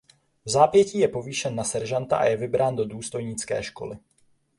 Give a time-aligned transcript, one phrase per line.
[0.45, 3.97] Vzápětí je povýšen na seržanta a je vybrán do důstojnické školy.